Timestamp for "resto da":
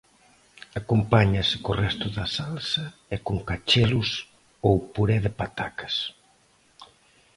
1.83-2.25